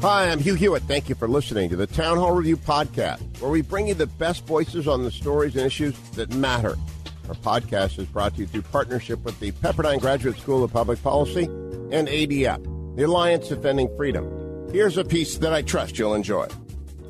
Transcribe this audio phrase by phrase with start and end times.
[0.00, 0.84] Hi, I'm Hugh Hewitt.
[0.84, 4.06] Thank you for listening to the Town Hall Review Podcast, where we bring you the
[4.06, 6.76] best voices on the stories and issues that matter.
[7.28, 11.02] Our podcast is brought to you through partnership with the Pepperdine Graduate School of Public
[11.02, 11.46] Policy
[11.90, 14.68] and ADF, the Alliance Defending Freedom.
[14.70, 16.46] Here's a piece that I trust you'll enjoy.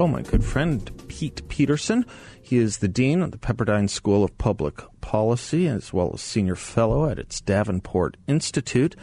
[0.01, 2.07] Oh, my good friend Pete Peterson.
[2.41, 6.55] He is the Dean of the Pepperdine School of Public Policy as well as Senior
[6.55, 8.97] Fellow at its Davenport Institute.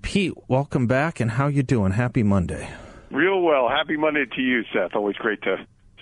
[0.00, 1.92] Pete, welcome back, and how you doing?
[1.92, 2.70] Happy Monday.
[3.10, 3.68] Real well.
[3.68, 4.94] Happy Monday to you, Seth.
[4.94, 5.56] Always great to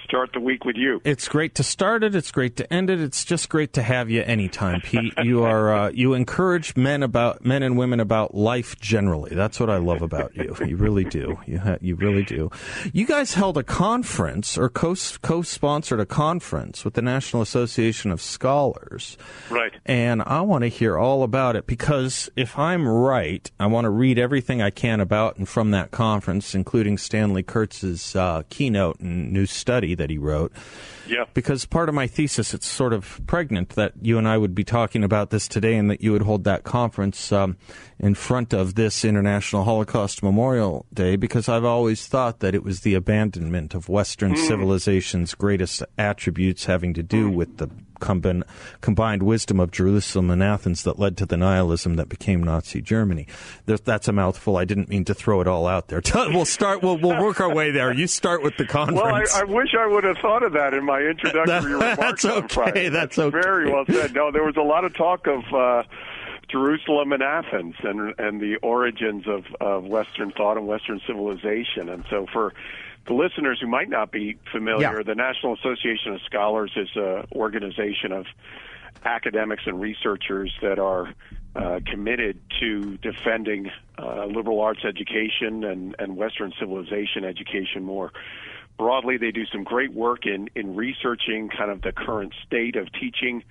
[0.05, 1.01] start the week with you.
[1.05, 2.15] It's great to start it.
[2.15, 3.01] It's great to end it.
[3.01, 5.13] It's just great to have you anytime, Pete.
[5.25, 9.35] You are uh, you encourage men about men and women about life generally.
[9.35, 10.55] That's what I love about you.
[10.65, 11.39] You really do.
[11.47, 12.51] You ha- you really do.
[12.93, 18.11] You guys held a conference or co co sponsored a conference with the National Association
[18.11, 19.17] of Scholars.
[19.51, 19.73] Right.
[19.87, 23.91] And I want to hear all about it because if I'm right, I want to
[23.91, 29.33] read everything I can about and from that conference, including Stanley Kurtz's uh, keynote and
[29.33, 30.53] new study that he wrote.
[31.07, 31.25] Yeah.
[31.35, 34.65] Because part of my thesis, it's sort of pregnant that you and I would be
[34.65, 37.57] talking about this today and that you would hold that conference um,
[38.05, 42.81] in front of this International Holocaust Memorial Day because I've always thought that it was
[42.81, 44.47] the abandonment of Western Mm.
[44.47, 47.69] civilization's greatest attributes having to do with the
[48.01, 48.45] combin-
[48.83, 53.27] combined wisdom of Jerusalem and Athens that led to the nihilism that became Nazi Germany.
[53.65, 54.59] There, that's a mouthful.
[54.59, 56.03] I didn't mean to throw it all out there.
[56.15, 56.83] we'll start.
[56.83, 57.91] We'll, we'll work our way there.
[57.95, 59.01] You start with the conference.
[59.03, 59.41] Well, I.
[59.41, 62.55] I wish I would have thought of that in my introductory remarks That's on okay,
[62.55, 62.89] Friday.
[62.91, 63.41] that's okay.
[63.41, 64.13] Very well said.
[64.13, 65.83] No, there was a lot of talk of uh,
[66.55, 71.89] Jerusalem and Athens and and the origins of, of Western thought and Western civilization.
[71.89, 72.55] And so for
[73.09, 75.03] the listeners who might not be familiar, Yeah.
[75.03, 78.27] the National Association of Scholars is an organization of
[79.05, 81.13] academics and researchers that are
[81.57, 88.13] uh, committed to defending uh, liberal arts education and, and Western civilization education more
[88.79, 89.17] broadly.
[89.17, 93.43] They do some great work in, in researching kind of the current state of teaching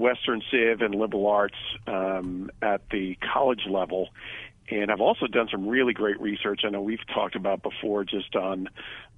[0.00, 1.56] Western Civ and liberal arts
[1.86, 4.08] um, at the college level.
[4.72, 6.60] And I've also done some really great research.
[6.64, 8.68] I know we've talked about before just on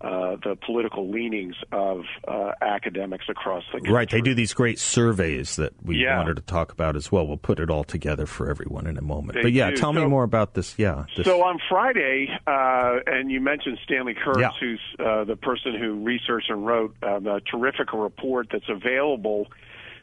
[0.01, 3.93] uh, the political leanings of uh, academics across the country.
[3.93, 6.17] Right, they do these great surveys that we Yeah.
[6.17, 7.27] wanted to talk about as well.
[7.27, 9.35] We'll put it all together for everyone in a moment.
[9.35, 9.77] They but yeah, do.
[9.77, 10.75] tell me more about this.
[10.79, 14.51] Yeah, this, So on Friday, uh, and you mentioned Stanley Kurtz, Yeah.
[14.59, 19.49] who's uh, the person who researched and wrote um, a terrific report that's available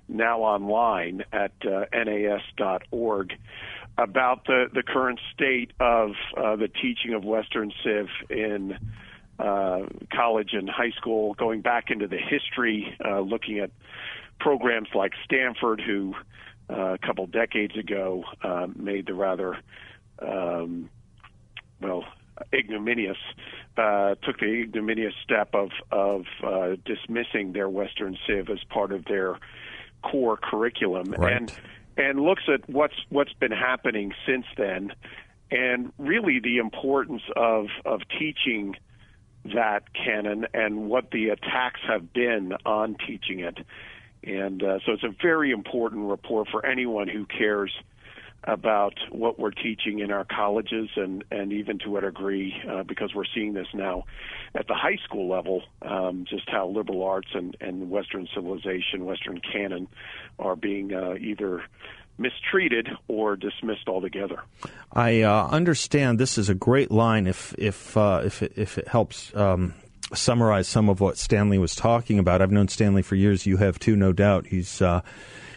[0.09, 3.33] now online at uh, nas.org
[3.97, 8.77] about the, the current state of uh, the teaching of Western Civ in
[9.39, 9.81] uh,
[10.13, 13.71] college and high school, going back into the history, uh, looking at
[14.39, 16.13] programs like Stanford, who
[16.69, 19.57] uh, a couple decades ago uh, made the rather
[20.21, 20.89] um,
[21.81, 22.03] well
[22.53, 23.17] ignominious
[23.77, 29.05] uh, took the ignominious step of of uh, dismissing their Western Civ as part of
[29.05, 29.39] their
[30.01, 31.33] core curriculum Right.
[31.33, 31.51] and
[31.97, 34.93] and looks at what's what's been happening since then
[35.51, 38.75] and really the importance of of teaching
[39.45, 43.57] that canon and what the attacks have been on teaching it
[44.23, 47.71] and uh, so it's a very important report for anyone who cares
[48.43, 53.13] about what we're teaching in our colleges and, and even to a degree, uh, because
[53.13, 54.05] we're seeing this now
[54.55, 59.39] at the high school level, um, just how liberal arts and, and Western civilization, Western
[59.39, 59.87] canon
[60.39, 61.63] are being uh, either
[62.17, 64.41] mistreated or dismissed altogether.
[64.91, 67.27] I uh, understand this is a great line.
[67.27, 69.35] If if uh, if it, if it helps.
[69.35, 69.73] Um,
[70.11, 72.41] Summarize some of what Stanley was talking about.
[72.41, 73.45] I've known Stanley for years.
[73.45, 74.47] You have too, no doubt.
[74.47, 75.01] He's uh,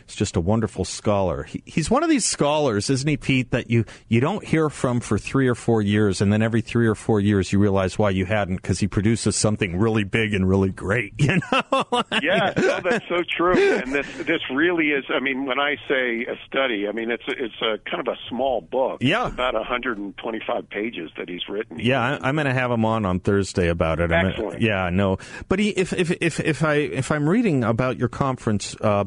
[0.07, 1.45] he's just a wonderful scholar.
[1.45, 3.51] He, he's one of these scholars, isn't he, Pete?
[3.51, 6.87] That you you don't hear from for three or four years, and then every three
[6.87, 10.49] or four years you realize why you hadn't because he produces something really big and
[10.49, 11.13] really great.
[11.23, 11.87] You know?
[12.21, 13.77] yeah, no, that's so true.
[13.77, 15.05] And this this really is.
[15.09, 18.17] I mean, when I say a study, I mean it's it's a kind of a
[18.29, 18.99] small book.
[19.03, 19.27] Yeah.
[19.27, 21.79] It's about 125 pages that he's written.
[21.79, 24.11] Yeah, I, I'm going to have him on on Thursday about it.
[24.13, 24.53] I'm Excellent.
[24.55, 25.19] Gonna, yeah, no,
[25.49, 29.05] but he, if if if if I if I'm reading about your conference, uh,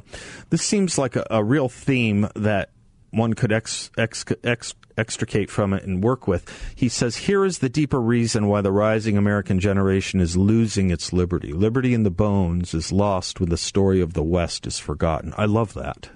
[0.50, 2.70] this seems like a, a real theme that
[3.12, 6.74] one could ex, ex, ex, extricate from it and work with.
[6.76, 11.14] He says, Here is the deeper reason why the rising American generation is losing its
[11.14, 11.54] liberty.
[11.54, 15.34] Liberty in the bones is lost when the story of the West is forgotten.
[15.38, 16.10] I love that.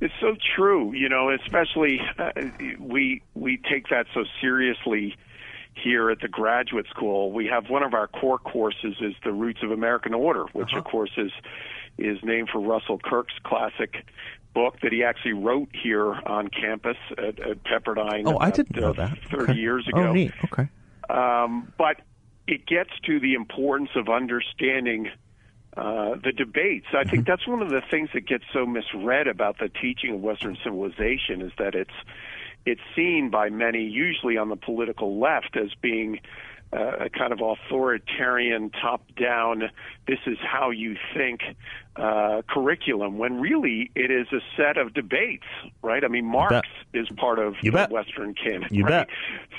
[0.00, 1.30] It's so true, you know.
[1.30, 2.32] Especially uh,
[2.78, 5.16] we we take that so seriously
[5.84, 7.30] here at the graduate school.
[7.30, 10.78] We have one of our core courses is the Roots of American Order, which uh-huh.
[10.78, 11.30] of course is
[11.98, 14.04] is named for Russell Kirk's classic
[14.54, 18.24] book that he actually wrote here on campus at, at Pepperdine.
[18.26, 19.18] Oh, I didn't know uh, that.
[19.30, 19.60] Thirty okay.
[19.60, 20.08] years ago.
[20.08, 20.32] Oh, neat.
[20.44, 20.68] Okay.
[21.10, 22.00] Um, but
[22.46, 25.10] it gets to the importance of understanding
[25.76, 26.86] uh, the debates.
[26.92, 27.30] I think mm-hmm.
[27.30, 31.42] that's one of the things that gets so misread about the teaching of Western civilization
[31.42, 31.94] is that it's
[32.66, 36.20] it's seen by many, usually on the political left, as being
[36.72, 39.70] uh, a kind of authoritarian, top-down.
[40.08, 41.40] This is how you think
[41.94, 43.16] uh, curriculum.
[43.16, 45.46] When really it is a set of debates,
[45.82, 46.02] right?
[46.02, 47.90] I mean, Marx is part of you the bet.
[47.90, 48.68] Western canon.
[48.72, 49.06] You right?
[49.06, 49.08] bet.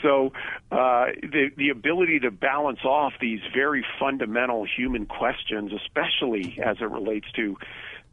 [0.02, 0.34] So
[0.72, 6.90] uh, the the ability to balance off these very fundamental human questions, especially as it
[6.90, 7.58] relates to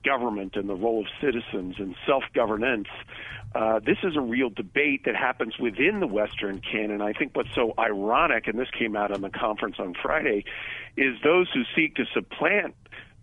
[0.04, 2.88] government and the role of citizens and self-governance.
[3.54, 7.00] Uh, this is a real debate that happens within the Western canon.
[7.02, 10.44] I think what's so ironic, and this came out on the conference on Friday,
[10.96, 12.74] is those who seek to supplant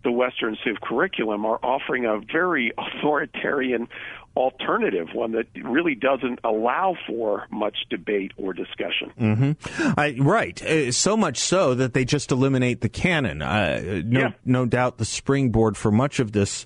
[0.02, 3.88] the Western Civ curriculum are offering a very authoritarian
[4.36, 9.12] alternative, one that really doesn't allow for much debate or discussion.
[9.20, 9.92] Mm-hmm.
[9.98, 10.62] I, right.
[10.62, 13.42] Uh, so much so that they just eliminate the canon.
[13.42, 14.30] Uh, no, yeah.
[14.44, 16.64] no doubt the springboard for much of this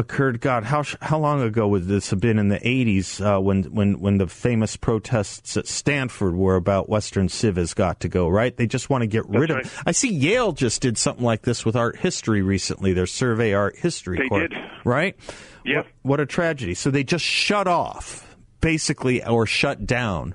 [0.00, 0.40] occurred.
[0.40, 4.00] God, how how long ago would this have been in the '80s uh, when when
[4.00, 8.28] when the famous protests at Stanford were about Western Civ has got to go?
[8.28, 8.56] Right?
[8.56, 9.76] They just want to get rid That's of.
[9.76, 9.82] Right.
[9.86, 12.92] I see Yale just did something like this with art history recently.
[12.92, 14.18] Their survey art history.
[14.18, 14.58] They course, did.
[14.84, 15.16] Right?
[15.64, 15.76] Yeah.
[15.76, 16.74] What, what a tragedy.
[16.74, 20.34] So they just shut off, basically, or shut down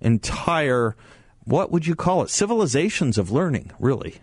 [0.00, 0.96] entire.
[1.44, 2.30] What would you call it?
[2.30, 4.16] Civilizations of learning, really.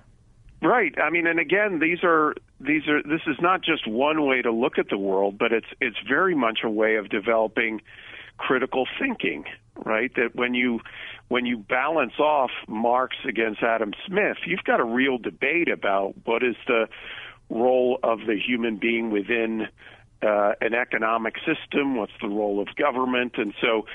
[0.62, 0.94] Right.
[0.98, 4.51] I mean, and again, these are these are this is not just one way to
[4.51, 7.81] look at the world, but it's it's very much a way of developing
[8.38, 9.45] critical thinking.
[9.75, 10.12] Right.
[10.15, 10.81] That when you
[11.27, 16.44] when you balance off Marx against Adam Smith, you've got a real debate about what
[16.44, 16.88] is the
[17.50, 19.68] role of the human being within
[20.21, 23.86] uh, an economic system, what's the role of government, and so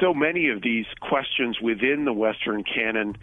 [0.00, 3.16] so many of these questions within the Western canon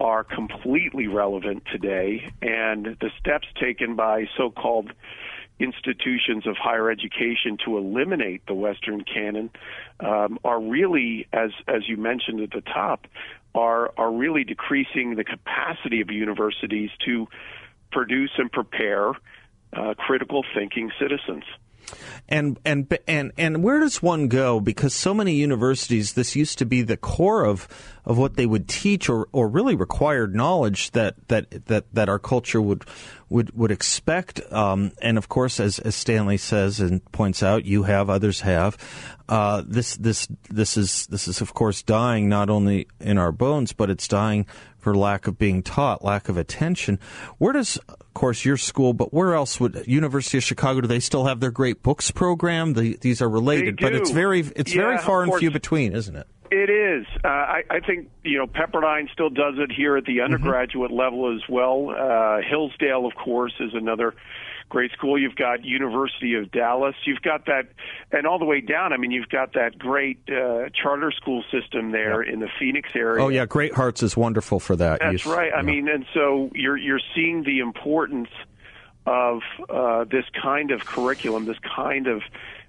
[0.00, 4.92] are completely relevant today, and the steps taken by so called
[5.60, 9.50] institutions of higher education to eliminate the Western canon
[10.00, 13.06] um, are really, as as you mentioned at the top,
[13.54, 17.28] are are really decreasing the capacity of universities to
[17.92, 19.12] produce and prepare
[19.72, 21.44] uh, critical thinking citizens.
[22.28, 24.60] And and and and where does one go?
[24.60, 27.68] Because so many universities, this used to be the core of
[28.04, 32.18] of what they would teach, or, or really required knowledge that that that that our
[32.18, 32.84] culture would
[33.28, 34.40] would would expect.
[34.52, 38.78] Um, and of course, as as Stanley says and points out, you have, others have.
[39.28, 43.72] Uh, this this this is this is of course dying not only in our bones,
[43.72, 44.46] but it's dying
[44.84, 47.00] for lack of being taught, lack of attention.
[47.38, 47.78] Where does,
[48.14, 50.80] course, your school, but where else would University of Chicago?
[50.80, 52.74] Do they still have their great books program?
[52.74, 56.16] The, these are related, but it's very it's yeah, very far and few between, isn't
[56.16, 56.26] it?
[56.50, 57.06] It is.
[57.24, 60.34] Uh, I, I think you know Pepperdine still does it here at the Mm-hmm.
[60.34, 61.00] undergraduate mm-hmm.
[61.00, 61.90] level as well.
[61.90, 64.14] Uh, Hillsdale, of course, is another
[64.68, 65.18] great school.
[65.18, 66.94] You've got University of Dallas.
[67.04, 67.68] You've got that,
[68.12, 68.92] and all the way down.
[68.92, 73.22] I mean, you've got that great uh, charter school system there in the Phoenix area.
[73.22, 75.00] Oh yeah, Great Hearts is wonderful for that.
[75.00, 75.52] That's You- right.
[75.54, 78.30] I mean, and so you're you're seeing the importance
[79.06, 82.22] of uh, this kind of curriculum, this kind of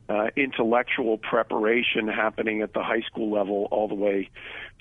[0.08, 4.30] uh, intellectual preparation happening at the high school level all the way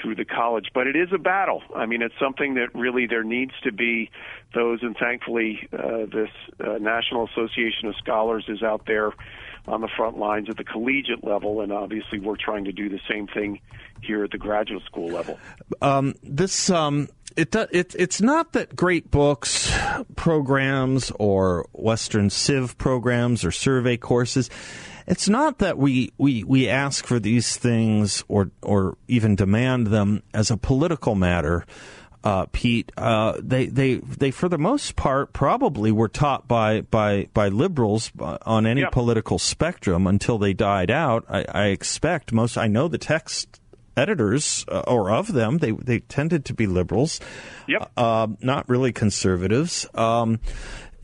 [0.00, 0.66] through the college.
[0.74, 1.62] But it is a battle.
[1.74, 4.10] I mean, it's something that really there needs to be
[4.54, 9.12] those, and thankfully, uh, this uh, National Association of Scholars is out there
[9.66, 13.00] on the front lines at the collegiate level, and obviously, we're trying to do the
[13.08, 13.60] same thing
[14.02, 15.38] here at the graduate school level.
[15.80, 19.72] um, this um, it, it it's not that great books,
[20.16, 24.50] programs, or Western Civ programs or survey courses.
[25.06, 30.22] It's not that we, we, we ask for these things or or even demand them
[30.32, 31.66] as a political matter.
[32.24, 37.28] Uh, Pete, uh, they, they, they, for the most part, probably were taught by, by,
[37.34, 38.92] by liberals uh, on any Yep.
[38.92, 41.26] political spectrum until they died out.
[41.28, 43.60] I, I expect most, I know the text
[43.96, 47.20] editors uh, or of them they they tended to be liberals
[47.68, 47.92] Yep.
[47.96, 50.40] uh, not really conservatives um,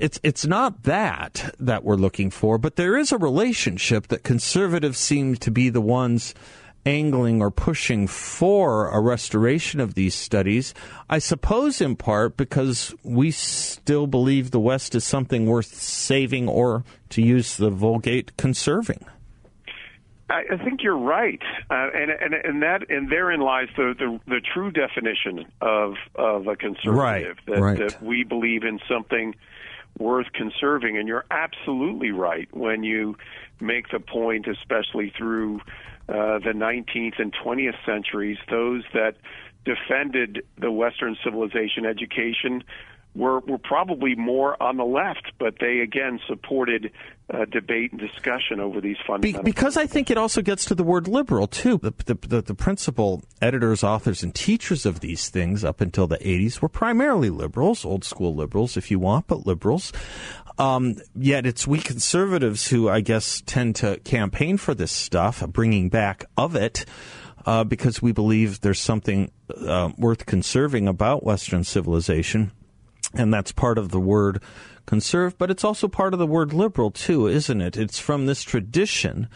[0.01, 4.99] it's it's not that that we're looking for, but there is a relationship that conservatives
[4.99, 6.35] seem to be the ones
[6.87, 10.75] angling or pushing for a restoration of these studies.
[11.09, 16.85] I suppose in part because we still believe the West is something worth saving or,
[17.11, 19.05] to use the Vulgate, conserving.
[20.31, 24.41] I, think you're right, uh, and and and that and therein lies the, the the
[24.41, 26.95] true definition of of a conservative.
[26.95, 27.79] Right, that, right.
[27.79, 29.35] that we believe in something
[29.99, 33.17] worth conserving, and you're absolutely right when you
[33.61, 35.61] make the point, especially through
[36.09, 39.15] uh, the 19th and 20th centuries, those that
[39.65, 42.65] defended the Western civilization education
[43.15, 46.93] were were probably more on the left, but they again supported
[47.33, 49.43] uh, debate and discussion over these fundamental.
[49.43, 51.79] Be- because I think it also gets to the word liberal too.
[51.79, 56.19] The, the, the, the, principal editors, authors, and teachers of these things up until the
[56.19, 59.93] '80s were primarily liberals, old school liberals, if you want, but liberals.
[60.61, 65.89] Um, yet it's we conservatives who I guess tend to campaign for this stuff, bringing
[65.89, 66.85] back of it.
[67.47, 69.33] Uh, because we believe there's something
[69.67, 72.53] uh, worth conserving about Western civilization
[73.15, 74.43] and that's part of the word
[74.87, 77.77] conserve, but it's also part of the word liberal too, isn't it?
[77.77, 79.29] It's from this tradition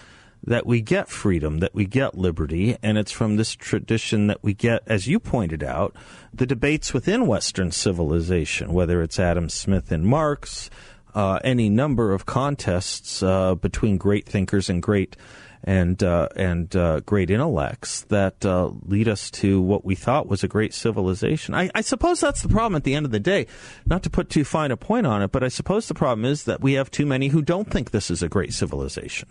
[0.46, 4.52] that we get freedom, that we get liberty, and it's from this tradition that we
[4.52, 5.96] get, as you pointed out,
[6.34, 10.68] the debates within Western civilization, whether it's Adam Smith and Marx,
[11.14, 15.16] uh, any number of contests uh, between great thinkers and great
[15.64, 20.44] and uh, and uh, great intellects that uh, lead us to what we thought was
[20.44, 21.54] a great civilization.
[21.54, 23.46] I, I, suppose that's the problem at the end of the day.
[23.86, 26.44] Not to put too fine a point on it, but I suppose the problem is
[26.44, 29.30] that we have too many who don't think this is a great civilization.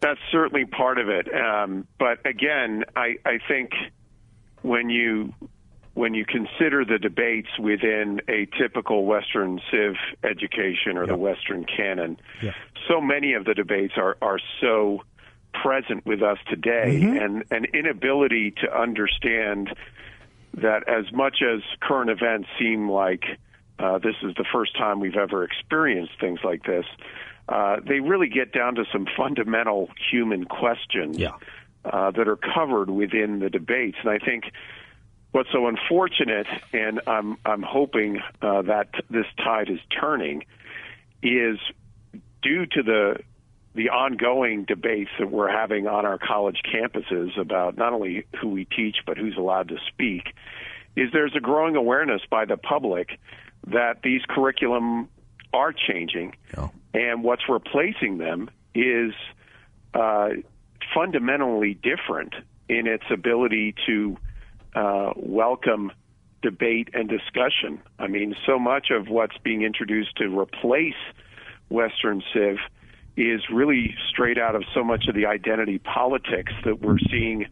[0.00, 1.28] That's certainly part of it.
[1.32, 3.70] Um, but again, I, I think
[4.62, 5.32] when you
[5.94, 9.94] when you consider the debates within a typical Western civ
[10.24, 12.18] education or the Western canon,
[12.88, 15.02] so many of the debates are, are so
[15.52, 17.16] present with us today mm-hmm.
[17.16, 19.74] and an inability to understand
[20.54, 23.24] that as much as current events seem like
[23.78, 26.86] uh, this is the first time we've ever experienced things like this,
[27.48, 31.32] uh, they really get down to some fundamental human questions yeah.
[31.84, 33.98] uh, that are covered within the debates.
[34.02, 34.44] And I think
[35.32, 40.44] what's so unfortunate, and I'm I'm hoping uh, that this tide is turning,
[41.22, 41.58] is
[42.42, 43.16] due to the
[43.74, 48.66] the ongoing debates that we're having on our college campuses about not only who we
[48.66, 50.34] teach but who's allowed to speak,
[50.94, 53.18] is there's a growing awareness by the public
[53.66, 55.08] that these curriculum
[55.54, 56.34] are changing,
[56.92, 59.12] and what's replacing them is
[59.94, 60.30] uh,
[60.94, 62.34] fundamentally different
[62.68, 64.16] in its ability to
[64.74, 65.92] uh, welcome
[66.42, 67.80] debate and discussion.
[67.98, 70.94] I mean, so much of what's being introduced to replace
[71.68, 72.56] Western Civ
[73.16, 77.46] is really straight out of so much of the identity politics that we're seeing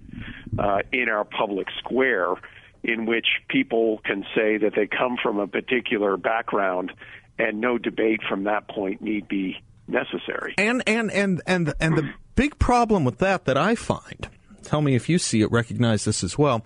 [0.58, 2.34] uh, in our public square,
[2.82, 6.92] in which people can say that they come from a particular background,
[7.38, 10.54] and no debate from that point need be necessary.
[10.56, 14.28] And and and and and the big problem with that that I find,
[14.62, 16.64] tell me if you see it, recognize this as well,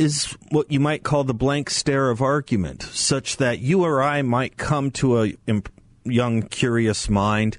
[0.00, 4.22] is what you might call the blank stare of argument, such that you or I
[4.22, 5.34] might come to a
[6.04, 7.58] young, curious mind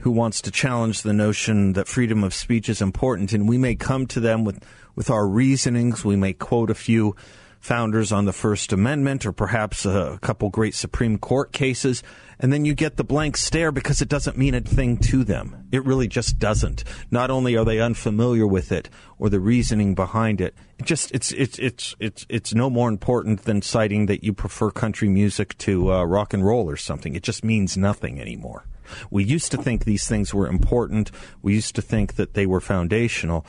[0.00, 3.74] who wants to challenge the notion that freedom of speech is important, and we may
[3.74, 4.62] come to them with,
[4.94, 6.04] with our reasonings.
[6.04, 7.16] We may quote a few
[7.58, 12.02] founders on the First Amendment or perhaps a couple great Supreme Court cases,
[12.42, 15.68] and then you get the blank stare because it doesn't mean a thing to them.
[15.70, 16.82] It really just doesn't.
[17.08, 21.30] Not only are they unfamiliar with it or the reasoning behind it, it just it's
[21.32, 25.92] it's it's it's it's no more important than citing that you prefer country music to
[25.92, 27.14] uh, rock and roll or something.
[27.14, 28.66] It just means nothing anymore.
[29.08, 31.12] We used to think these things were important.
[31.40, 33.46] We used to think that they were foundational,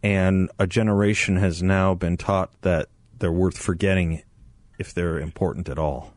[0.00, 4.22] and a generation has now been taught that they're worth forgetting
[4.78, 6.14] if they're important at all.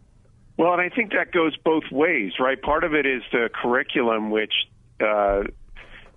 [0.58, 2.62] Well, and I think that goes both ways, right?
[2.62, 4.54] Part of it is the curriculum, which,
[5.00, 5.44] uh,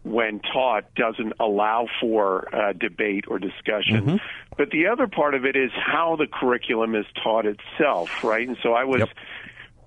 [0.02, 4.04] when taught, doesn't allow for uh, debate or discussion.
[4.04, 4.16] Mm-hmm.
[4.58, 8.46] But the other part of it is how the curriculum is taught itself, right?
[8.46, 9.00] And so I was.
[9.00, 9.10] Yep.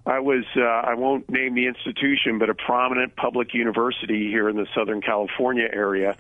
[0.05, 4.55] I was, uh, I won't name the institution, but a prominent public university here in
[4.55, 6.15] the Southern California area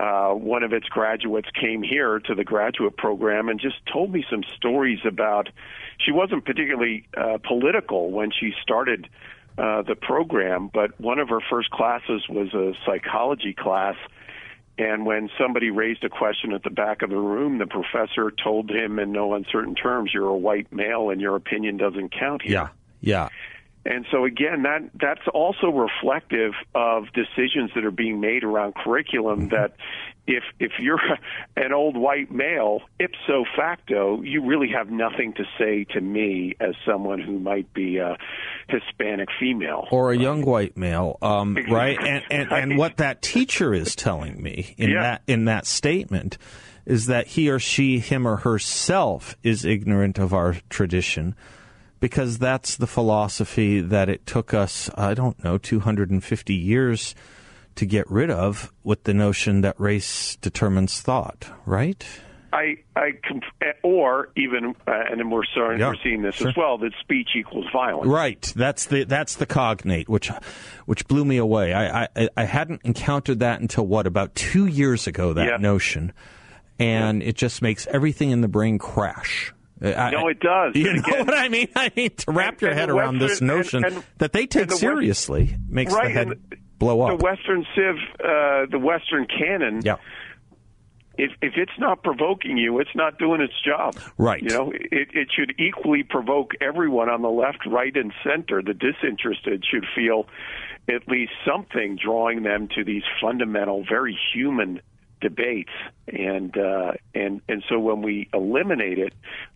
[0.00, 4.24] uh, one of its graduates came here to the graduate program and just told me
[4.30, 5.50] some stories about.
[5.98, 9.08] She wasn't particularly uh, political when she started
[9.58, 13.96] uh, the program, but one of her first classes was a psychology class.
[14.78, 18.70] And when somebody raised a question at the back of the room, the professor told
[18.70, 22.52] him in no uncertain terms, "You're a white male, and your opinion doesn't count here."
[22.52, 22.68] Yeah,
[23.02, 23.28] Yeah.
[23.84, 29.48] And so again, that that's also reflective of decisions that are being made around curriculum.
[29.48, 29.54] Mm-hmm.
[29.54, 29.76] That
[30.26, 31.00] if if you're
[31.56, 36.74] an old white male, ipso facto, you really have nothing to say to me as
[36.86, 38.18] someone who might be a
[38.68, 41.98] Hispanic female or a young white male, um, right?
[41.98, 45.02] And, and and what that teacher is telling me in yeah.
[45.02, 46.36] that in that statement
[46.84, 51.34] is that he or she, him or herself, is ignorant of our tradition
[52.00, 57.14] because that's the philosophy that it took us, I don't know, 250 years
[57.76, 62.04] to get rid of with the notion that race determines thought, right?
[62.52, 63.12] I, I,
[63.84, 66.48] or even, uh, and we're sorry, yeah, we're seeing this sure.
[66.48, 68.08] as well, that speech equals violence.
[68.08, 68.52] Right.
[68.56, 70.30] That's the that's the cognate, which,
[70.86, 71.72] which blew me away.
[71.72, 75.32] I, I, I hadn't encountered that until what about two years ago.
[75.32, 75.56] That yeah.
[75.58, 76.12] notion,
[76.80, 77.28] and yeah.
[77.28, 79.52] it just makes everything in the brain crash.
[79.82, 80.74] I, no, it does.
[80.74, 81.68] You know again, what I mean?
[81.74, 84.68] I mean to wrap and, your head around Western, this notion and, that they take
[84.68, 87.18] the seriously West, makes right, the head blow up.
[87.18, 89.80] The Western Civ, uh, the Western canon.
[89.84, 89.96] Yeah.
[91.16, 93.96] If if it's not provoking you, it's not doing its job.
[94.16, 94.42] Right.
[94.42, 98.62] You know, it it should equally provoke everyone on the left, right, and center.
[98.62, 100.26] The disinterested should feel
[100.88, 104.80] at least something drawing them to these fundamental, very human
[105.20, 105.72] debates
[106.08, 109.12] and uh, and and so when we eliminate it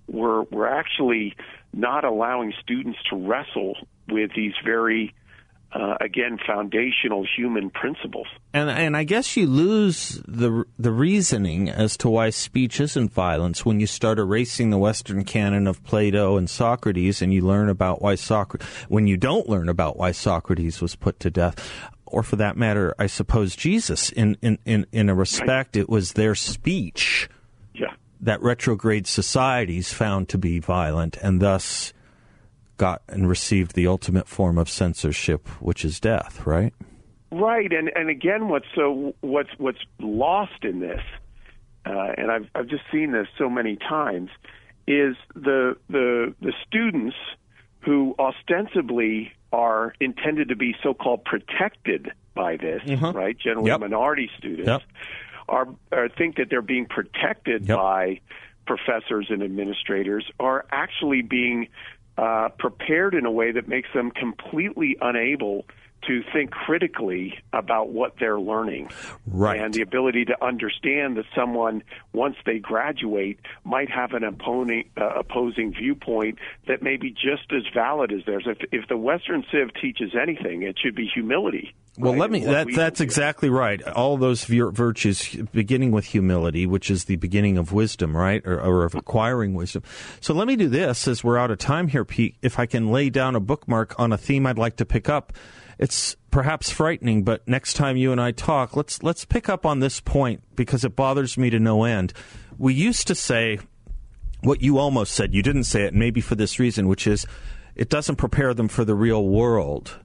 [0.06, 1.34] we're we're actually
[1.72, 3.76] not allowing students to wrestle
[4.08, 5.14] with these very
[5.74, 8.26] uh, again foundational human principles.
[8.52, 13.66] And and I guess you lose the the reasoning as to why speech isn't violence
[13.66, 18.00] when you start erasing the Western canon of Plato and Socrates, and you learn about
[18.00, 21.90] why Socrates when you don't learn about why Socrates was put to death.
[22.14, 24.10] Or for that matter, I suppose Jesus.
[24.10, 27.28] In in, in, in a respect, it was their speech
[27.74, 27.92] yeah.
[28.20, 31.92] that retrograde societies found to be violent, and thus
[32.76, 36.72] got and received the ultimate form of censorship, which is death, right?
[37.32, 41.02] Right, and and again, what's so what's what's lost in this,
[41.84, 44.30] uh, and I've I've just seen this so many times,
[44.86, 47.16] is the the the students
[47.80, 53.16] who ostensibly are intended to be so-called protected by this, mm-hmm.
[53.16, 53.38] right?
[53.38, 53.80] Generally, yep.
[53.80, 54.82] minority students yep.
[55.48, 57.78] are, are think that they're being protected yep.
[57.78, 58.20] by
[58.66, 61.68] professors and administrators are actually being
[62.18, 65.64] uh, prepared in a way that makes them completely unable
[66.06, 68.90] to think critically about what they're learning.
[69.26, 69.60] Right.
[69.60, 75.10] And the ability to understand that someone, once they graduate, might have an opposing, uh,
[75.16, 76.38] opposing viewpoint
[76.68, 78.44] that may be just as valid as theirs.
[78.46, 81.74] If, if the Western Civ teaches anything, it should be humility.
[81.96, 82.20] Well, right?
[82.22, 82.40] let me.
[82.40, 83.80] That, we, that's exactly right.
[83.82, 88.84] All those virtues, beginning with humility, which is the beginning of wisdom, right, or, or,
[88.84, 89.84] of acquiring wisdom.
[90.20, 92.36] So let me do this, as we're out of time here, Pete.
[92.42, 95.34] If I can lay down a bookmark on a theme I'd like to pick up,
[95.78, 99.80] it's perhaps frightening, but next time you and I talk, let's let's pick up on
[99.80, 102.12] this point because it bothers me to no end.
[102.58, 103.58] We used to say
[104.42, 105.34] what you almost said.
[105.34, 107.26] You didn't say it, maybe for this reason, which is
[107.74, 109.98] it doesn't prepare them for the real world.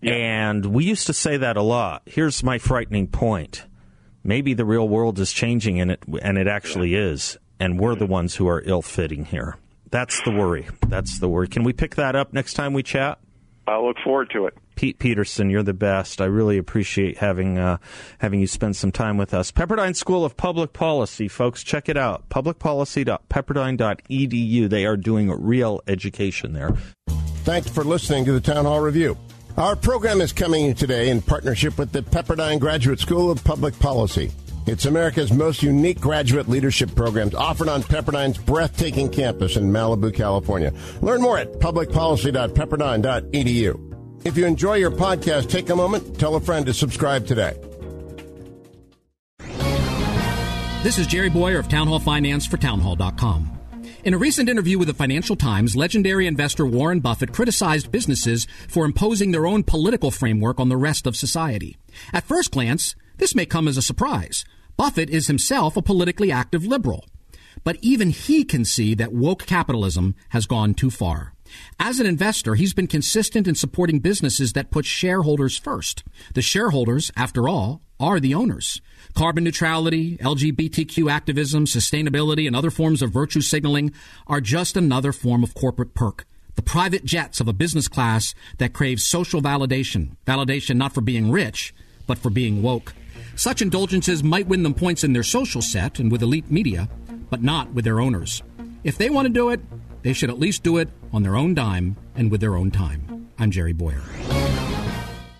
[0.00, 0.12] Yeah.
[0.12, 2.02] And we used to say that a lot.
[2.06, 3.64] Here's my frightening point.
[4.22, 7.10] Maybe the real world is changing and it and it actually yeah.
[7.10, 7.38] is.
[7.58, 8.12] And we're the mm-hmm.
[8.12, 9.56] ones who are ill fitting here.
[9.90, 10.68] That's the worry.
[10.88, 11.48] That's the worry.
[11.48, 13.18] Can we pick that up next time we chat?
[13.66, 14.54] I look forward to it.
[14.76, 16.20] Pete Peterson, you're the best.
[16.20, 17.78] I really appreciate having uh,
[18.18, 19.50] having you spend some time with us.
[19.50, 22.28] Pepperdine School of Public Policy, folks, check it out.
[22.28, 24.70] Publicpolicy.pepperdine.edu.
[24.70, 26.76] They are doing real education there.
[27.42, 29.18] Thanks for listening to the Town Hall Review.
[29.56, 34.30] Our program is coming today in partnership with the Pepperdine Graduate School of Public Policy.
[34.66, 40.74] It's America's most unique graduate leadership programs offered on Pepperdine's breathtaking campus in Malibu, California.
[41.00, 43.95] Learn more at publicpolicy.pepperdine.edu.
[44.26, 47.56] If you enjoy your podcast, take a moment, tell a friend to subscribe today.
[50.82, 53.52] This is Jerry Bowyer of Town Hall Finance for townhall.com.
[54.02, 58.84] In a recent interview with the Financial Times, legendary investor Warren Buffett criticized businesses for
[58.84, 61.76] imposing their own political framework on the rest of society.
[62.12, 64.44] At first glance, this may come as a surprise.
[64.76, 67.04] Buffett is himself a politically active liberal.
[67.62, 71.35] But even he can see that woke capitalism has gone too far.
[71.78, 76.04] As an investor, he's been consistent in supporting businesses that put shareholders first.
[76.34, 78.80] The shareholders, after all, are the owners.
[79.14, 83.92] Carbon neutrality, LGBTQ activism, sustainability, and other forms of virtue signaling
[84.26, 86.26] are just another form of corporate perk.
[86.56, 90.16] The private jets of a business class that craves social validation.
[90.26, 91.74] Validation not for being rich,
[92.06, 92.94] but for being woke.
[93.34, 96.88] Such indulgences might win them points in their social set and with elite media,
[97.28, 98.42] but not with their owners.
[98.84, 99.60] If they want to do it,
[100.02, 103.28] they should at least do it on their own dime and with their own time.
[103.38, 104.02] I'm Jerry Bowyer.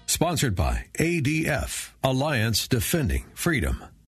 [0.07, 3.83] Sponsored by ADF, Alliance Defending Freedom.